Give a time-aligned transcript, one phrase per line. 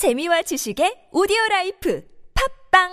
[0.00, 2.02] 재미와 지식의 오디오 라이프
[2.72, 2.88] 팝빵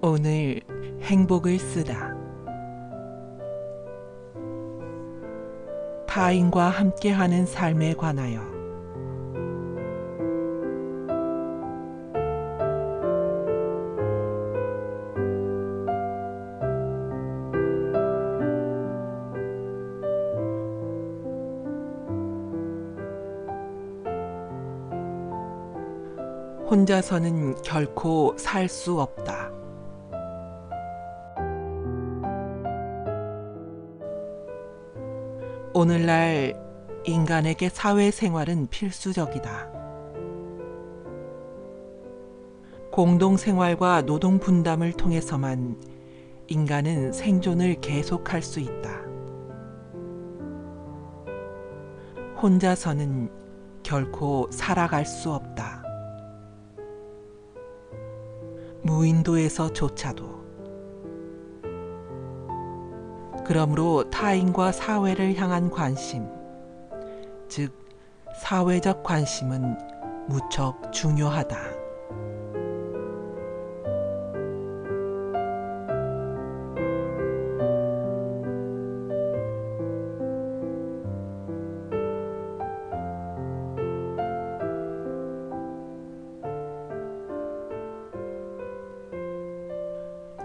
[0.00, 0.60] 오늘
[1.02, 2.14] 행복을 쓰다.
[6.06, 8.53] 타인과 함께하는 삶에 관하여
[26.74, 29.48] 혼자서는 결코 살 수 없다.
[35.72, 36.60] 오늘날
[37.04, 39.68] 인간에게 사회생활은 필수적이다.
[42.90, 45.80] 공동생활과 노동 분담을 통해서만
[46.48, 49.00] 인간은 생존을 계속할 수 있다.
[52.42, 53.30] 혼자서는
[53.84, 55.83] 결코 살아갈 수 없다.
[58.84, 60.44] 무인도에서조차도
[63.46, 66.26] 그러므로 타인과 사회를 향한 관심,
[67.48, 67.72] 즉
[68.40, 69.76] 사회적 관심은
[70.28, 71.73] 무척 중요하다.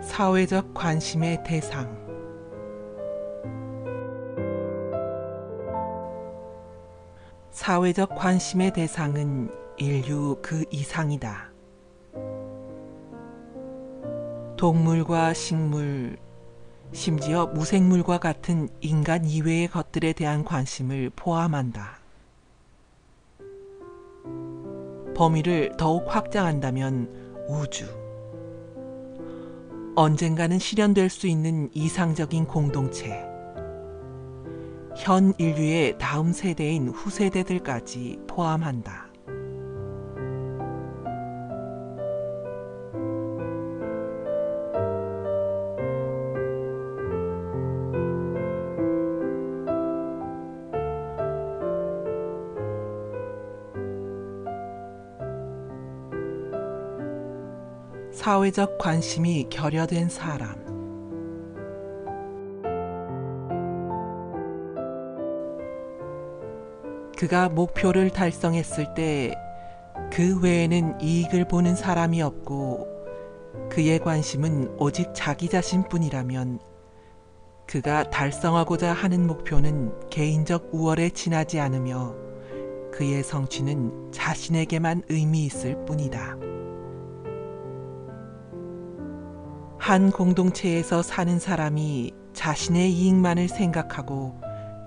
[0.09, 1.95] 사회적 관심의 대상
[7.51, 11.51] 사회적 관심의 대상은 인류 그 이상이다.
[14.57, 16.17] 동물과 식물,
[16.91, 21.99] 심지어 무생물과 같은 인간 이외의 것들에 대한 관심을 포함한다.
[25.15, 28.08] 범위를 더욱 확장한다면 우주,
[29.99, 33.21] 언젠가는 실현될 수 있는 이상적인 공동체,
[34.95, 39.08] 현 인류의 다음 세대인 후세대들까지 포함한다.
[58.29, 60.53] 사회적 관심이 결여된 사람.
[67.17, 69.33] 그가 목표를 달성했을 때
[70.11, 72.87] 그 외에는 이익을 보는 사람이 없고
[73.71, 76.59] 그의 관심은 오직 자기 자신뿐이라면
[77.65, 82.13] 그가 달성하고자 하는 목표는 개인적 우월에 지나지 않으며
[82.91, 86.58] 그의 성취는 자신에게만 의미 있을 뿐이다.
[89.79, 94.35] 한 공동체에서 사는 사람이 자신의 이익만을 생각하고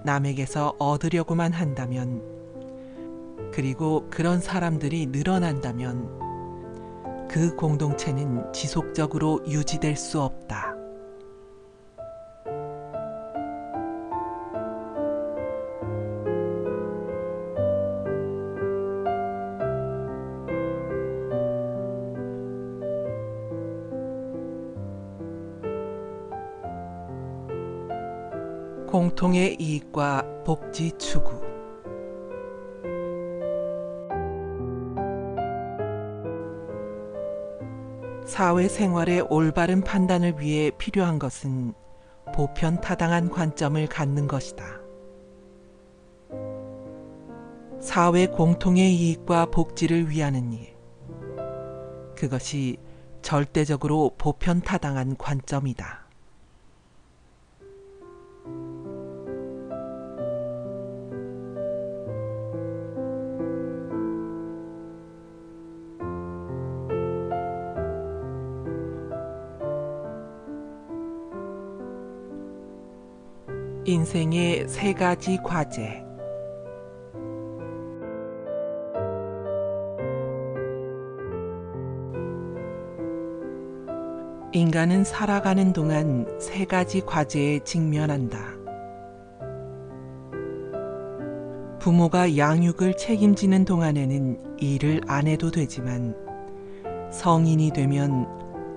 [0.05, 2.23] 남에게서 얻으려고만 한다면,
[3.53, 6.21] 그리고 그런 사람들이 늘어난다면,
[7.27, 10.72] 그 공동체는 지속적으로 유지될 수 없다.
[28.93, 31.41] 공통의 이익과 복지 추구
[38.27, 41.73] 사회생활의 올바른 판단을 위해 필요한 것은
[42.35, 44.63] 보편타당한 관점을 갖는 것이다.
[47.81, 50.77] 사회 공통의 이익과 복지를 위하는 일.
[52.15, 52.77] 그것이
[53.23, 56.03] 절대적으로 보편타당한 관점이다.
[73.93, 76.03] 인생의 세 가지 과제.
[84.55, 88.39] 인간은 살아가는 동안 세 가지 과제에 직면한다.
[91.79, 96.15] 부모가 양육을 책임지는 동안에는 일을 안 해도 되지만
[97.11, 98.27] 성인이 되면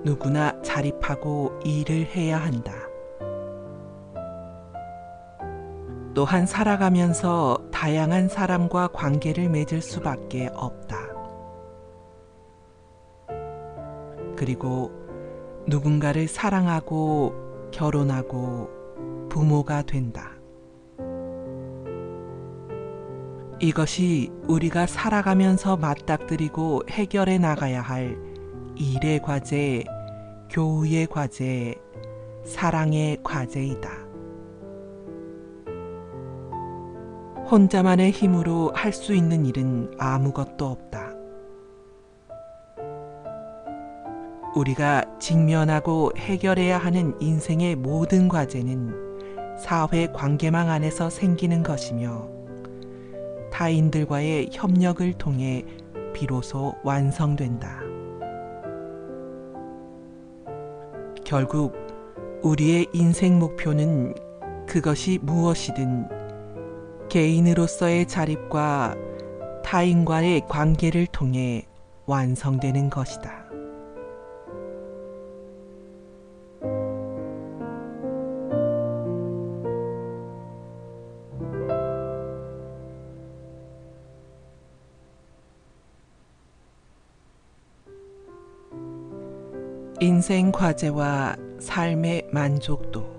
[0.04, 2.85] 누구나 자립하고 일을 해야 한다.
[6.16, 10.96] 또한 살아가면서 다양한 사람과 관계를 맺을 수밖에 없다.
[14.34, 14.90] 그리고
[15.66, 18.70] 누군가를 사랑하고 결혼하고
[19.28, 20.30] 부모가 된다.
[23.60, 28.16] 이것이 우리가 살아가면서 맞닥뜨리고 해결해 나가야 할
[28.74, 29.84] 일의 과제,
[30.48, 31.74] 교우의 과제,
[32.46, 33.95] 사랑의 과제이다.
[37.50, 41.12] 혼자만의 힘으로 할 수 있는 일은 아무것도 없다.
[44.56, 52.28] 우리가 직면하고 해결해야 하는 인생의 모든 과제는 사회 관계망 안에서 생기는 것이며
[53.52, 55.64] 타인들과의 협력을 통해
[56.14, 57.80] 비로소 완성된다.
[61.22, 61.74] 결국
[62.42, 64.14] 우리의 인생 목표는
[64.66, 66.15] 그것이 무엇이든
[67.16, 68.94] 개인으로서의 자립과
[69.64, 71.64] 타인과의 관계를 통해
[72.04, 73.46] 완성되는 것이다.
[90.00, 93.15] 인생 과제와 삶의 만족도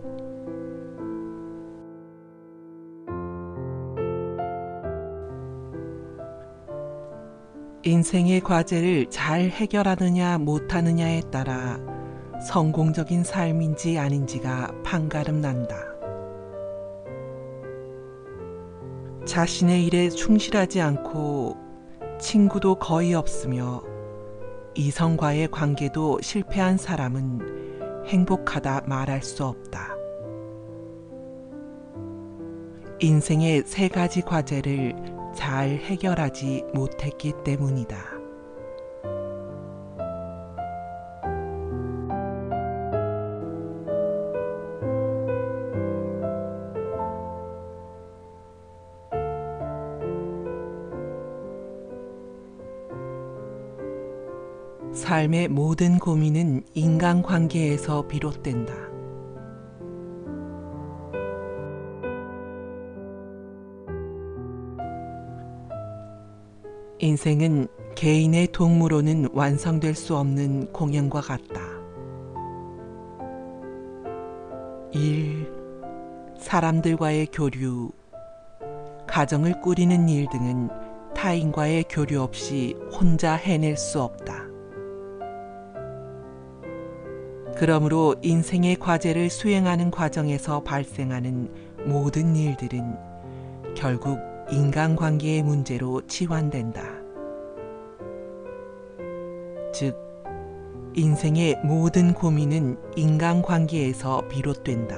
[7.87, 11.79] 인생의 과제를 잘 해결하느냐 못하느냐에 따라
[12.45, 15.77] 성공적인 삶인지 아닌지가 판가름 난다.
[19.25, 21.55] 자신의 일에 충실하지 않고
[22.19, 23.81] 친구도 거의 없으며
[24.75, 29.95] 이성과의 관계도 실패한 사람은 행복하다 말할 수 없다.
[32.99, 37.95] 인생의 세 가지 과제를 잘 해결하지 못했기 때문이다.
[54.91, 58.96] 삶의 모든 고민은 인간관계에서 비롯된다.
[67.17, 71.61] 인생은 개인의 동무로는 완성될 수 없는 공연과 같다.
[74.91, 75.51] 일,
[76.37, 77.89] 사람들과의 교류,
[79.07, 80.69] 가정을 꾸리는 일 등은
[81.15, 84.43] 타인과의 교류 없이 혼자 해낼 수 없다.
[87.57, 91.49] 그러므로 인생의 과제를 수행하는 과정에서 발생하는
[91.87, 92.95] 모든 일들은
[93.75, 94.19] 결국
[94.51, 96.96] 인간관계의 문제로 치환된다.
[99.79, 99.95] 즉,
[100.95, 104.97] 인생의 모든 고민은 인간관계에서 비롯된다.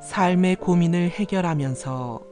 [0.00, 2.22] 삶의 고민을 해결하면서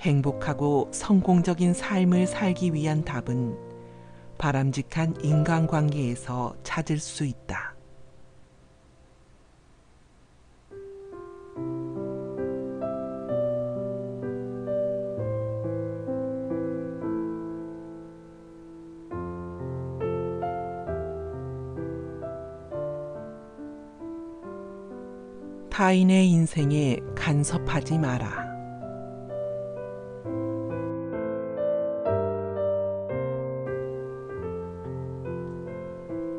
[0.00, 3.56] 행복하고 성공적인 삶을 살기 위한 답은
[4.36, 7.75] 바람직한 인간관계에서 찾을 수 있다.
[25.86, 28.44] 타인의 인생에 간섭하지 마라.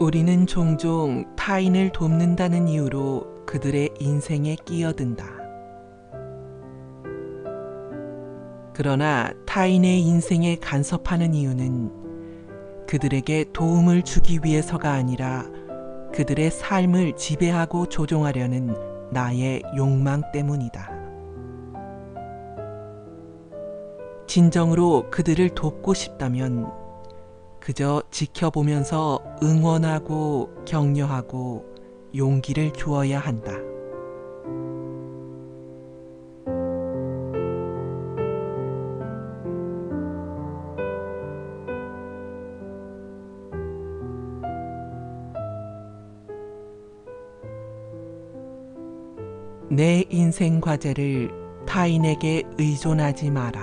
[0.01, 5.25] 우리는 종종 타인을 돕는다는 이유로 그들의 인생에 끼어든다.
[8.73, 15.45] 그러나 타인의 인생에 간섭하는 이유는 그들에게 도움을 주기 위해서가 아니라
[16.13, 20.91] 그들의 삶을 지배하고 조종하려는 나의 욕망 때문이다.
[24.27, 26.71] 진정으로 그들을 돕고 싶다면
[27.59, 31.65] 그저 지켜보면서 응원하고 격려하고
[32.15, 33.66] 용기를 주어야 한다.
[49.77, 51.29] 내 인생 과제를
[51.67, 53.61] 타인에게 의존하지 마라.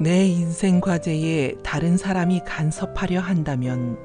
[0.00, 3.96] 내 인생 과제에 다른 사람이 간섭하려 한다면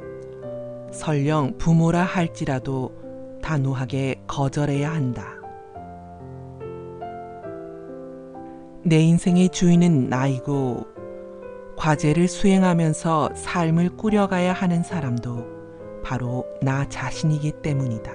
[0.91, 2.91] 설령 부모라 할지라도
[3.41, 5.33] 단호하게 거절해야 한다.
[8.83, 10.98] 내 인생의 주인은 나이고
[11.79, 18.12] 과제를 수행하면서 삶을 꾸려가야 하는 사람도 바로 나 자신이기 때문이다.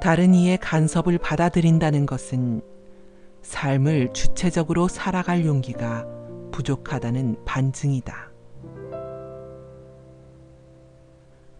[0.00, 2.62] 다른 이의 간섭을 받아들인다는 것은
[3.42, 6.06] 삶을 주체적으로 살아갈 용기가
[6.52, 8.30] 부족하다는 반증이다.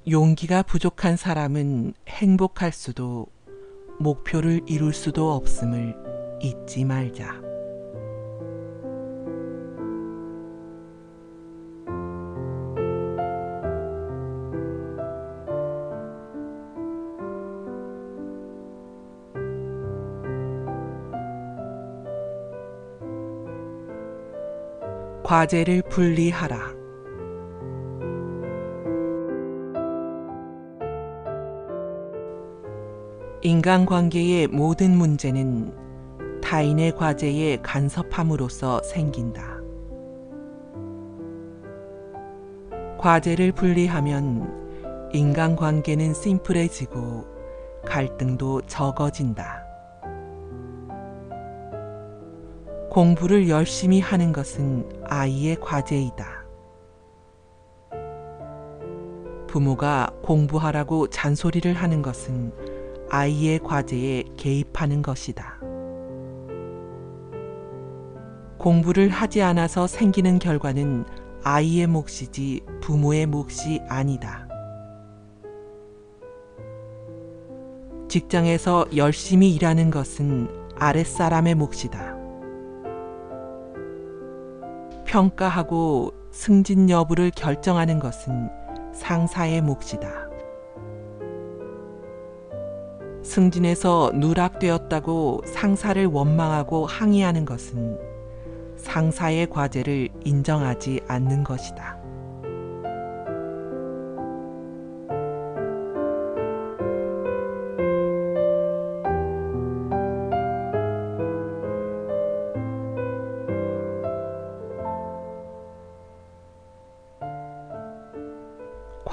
[0.08, 3.26] 용기가 부족한 사람은 행복할 수도
[3.98, 5.96] 목표를 이룰 수도 없음을
[6.40, 7.51] 잊지 말자.
[25.32, 26.58] 과제를 분리하라.
[33.40, 35.72] 인간관계의 모든 문제는
[36.42, 39.56] 타인의 과제에 간섭함으로써 생긴다.
[42.98, 47.24] 과제를 분리하면 인간관계는 심플해지고
[47.86, 49.61] 갈등도 적어진다.
[52.92, 56.44] 공부를 열심히 하는 것은 아이의 과제이다.
[59.46, 62.52] 부모가 공부하라고 잔소리를 하는 것은
[63.08, 65.58] 아이의 과제에 개입하는 것이다.
[68.58, 71.06] 공부를 하지 않아서 생기는 결과는
[71.44, 74.46] 아이의 몫이지 부모의 몫이 아니다.
[78.10, 82.21] 직장에서 열심히 일하는 것은 아랫사람의 몫이다.
[85.12, 88.48] 평가하고 승진 여부를 결정하는 것은
[88.94, 90.08] 상사의 몫이다.
[93.22, 97.98] 승진에서 누락되었다고 상사를 원망하고 항의하는 것은
[98.78, 102.01] 상사의 과제를 인정하지 않는 것이다.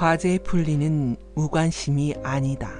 [0.00, 2.70] 과제 풀리는 무관심이 아니다.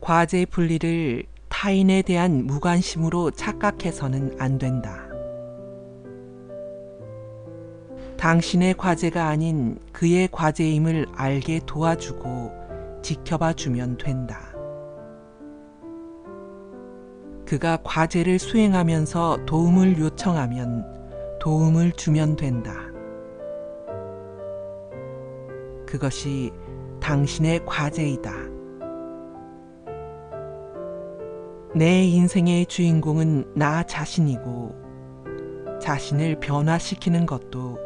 [0.00, 5.08] 과제 분리를 타인에 대한 무관심으로 착각해서는 안 된다.
[8.16, 14.51] 당신의 과제가 아닌 그의 과제임을 알게 도와주고 지켜봐 주면 된다.
[17.52, 20.86] 그가 과제를 수행하면서 도움을 요청하면
[21.38, 22.72] 도움을 주면 된다.
[25.86, 26.50] 그것이
[26.98, 28.32] 당신의 과제이다.
[31.74, 34.74] 내 인생의 주인공은 나 자신이고
[35.78, 37.78] 자신을 변화시키는 것도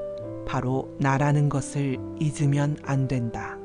[0.46, 3.55] 바로 나라는 것을 잊으면 안 된다.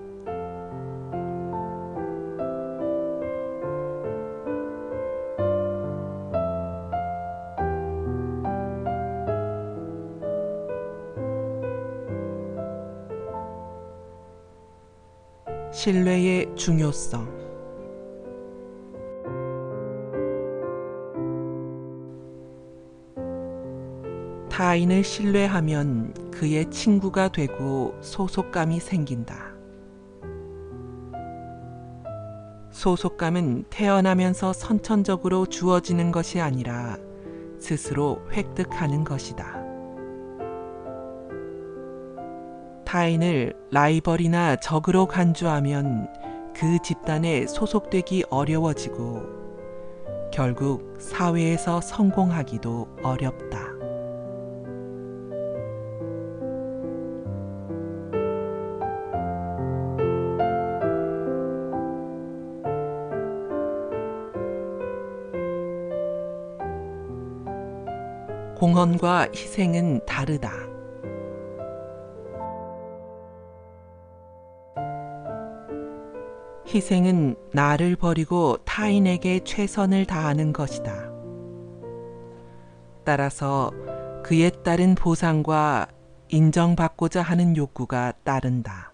[15.82, 17.28] 신뢰의 중요성
[24.52, 29.56] 타인을 신뢰하면 그의 친구가 되고 소속감이 생긴다.
[32.70, 36.96] 소속감은 태어나면서 선천적으로 주어지는 것이 아니라
[37.58, 39.61] 스스로 획득하는 것이다.
[42.92, 46.12] 타인을 라이벌이나 적으로 간주하면
[46.54, 49.24] 그 집단에 소속되기 어려워지고
[50.34, 53.72] 결국 사회에서 성공하기도 어렵다.
[68.58, 70.71] 공헌과 희생은 다르다.
[76.74, 81.12] 희생은 나를 버리고 타인에게 최선을 다하는 것이다.
[83.04, 83.72] 따라서
[84.24, 85.88] 그에 따른 보상과
[86.30, 88.94] 인정받고자 하는 욕구가 따른다.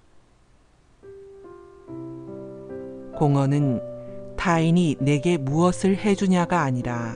[3.16, 7.16] 공헌은 타인이 내게 무엇을 해주냐가 아니라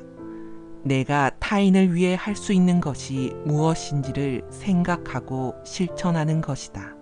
[0.83, 7.00] 내가 타인을 위해 할 수 있는 것이 무엇인지를 생각하고 실천하는 것이다.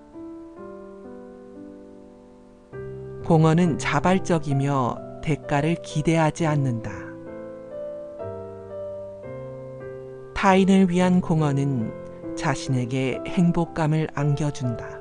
[3.29, 6.89] 공헌은 자발적이며 대가를 기대하지 않는다.
[10.33, 14.99] 타인을 위한 공헌은 자신에게 행복감을 안겨준다.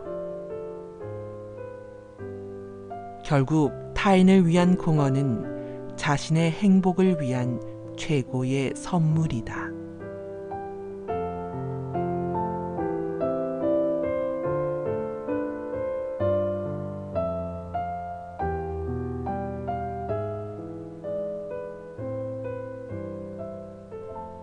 [3.25, 7.63] 결국 타인을 위한 공헌은 자신의 행복을 위한
[7.97, 9.88] 최고의 선물이다.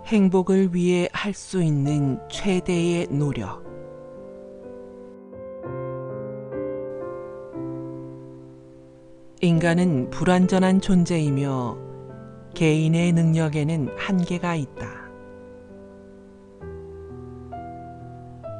[0.06, 3.66] 행복을 위해 할 수 있는 최대의 노력.
[9.42, 11.78] 인간은 불완전한 존재이며
[12.54, 15.10] 개인의 능력에는 한계가 있다.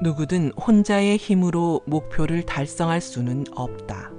[0.02, 4.12] 누구든 혼자의 힘으로 목표를 달성할 수는 없다.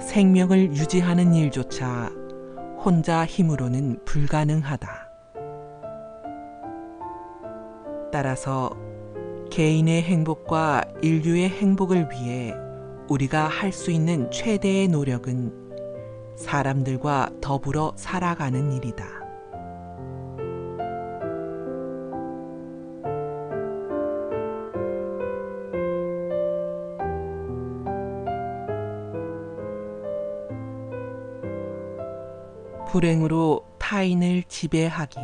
[0.00, 2.25] 생명을 유지하는 일조차
[2.86, 5.10] 혼자 힘으로는 불가능하다.
[8.12, 8.70] 따라서
[9.50, 12.54] 개인의 행복과 인류의 행복을 위해
[13.08, 19.25] 우리가 할 수 있는 최대의 노력은 사람들과 더불어 살아가는 일이다.
[32.96, 35.20] 불행으로 타인을 지배하기.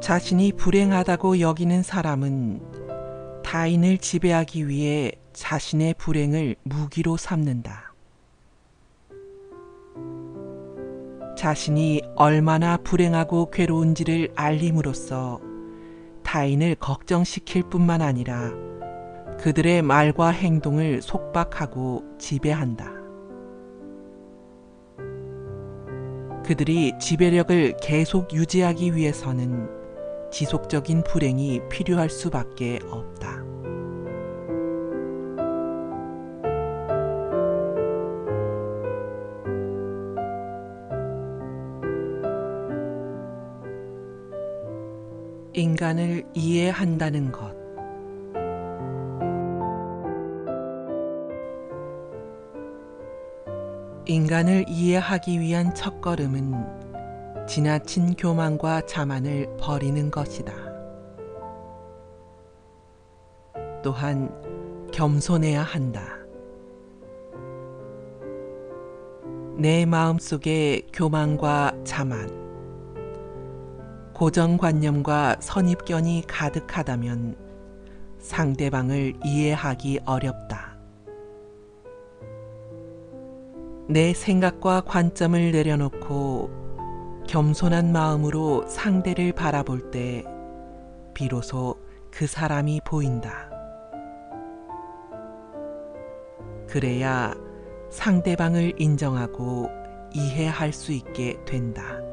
[0.00, 7.92] 자신이 불행하다고 여기는 사람은 타인을 지배하기 위해 자신의 불행을 무기로 삼는다.
[11.36, 15.40] 자신이 얼마나 불행하고 괴로운지를 알림으로써
[16.22, 18.67] 타인을 걱정시킬 뿐만 아니라
[19.38, 22.92] 그들의 말과 행동을 속박하고 지배한다.
[26.44, 29.68] 그들이 지배력을 계속 유지하기 위해서는
[30.32, 33.44] 지속적인 불행이 필요할 수밖에 없다.
[45.52, 47.47] 인간을 이해한다는 것.
[54.10, 60.50] 인간을 이해하기 위한 첫걸음은 지나친 교만과 자만을 버리는 것이다.
[63.82, 64.32] 또한
[64.94, 66.16] 겸손해야 한다.
[69.58, 72.30] 내 마음속에 교만과 자만,
[74.14, 77.36] 고정관념과 선입견이 가득하다면
[78.20, 80.67] 상대방을 이해하기 어렵다.
[83.90, 86.50] 내 생각과 관점을 내려놓고
[87.26, 90.24] 겸손한 마음으로 상대를 바라볼 때
[91.14, 91.76] 비로소
[92.10, 93.50] 그 사람이 보인다.
[96.68, 97.34] 그래야
[97.88, 99.70] 상대방을 인정하고
[100.12, 102.07] 이해할 수 있게 된다.